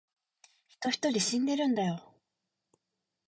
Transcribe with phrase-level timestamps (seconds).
[0.67, 2.03] 人一人死んでるんだよ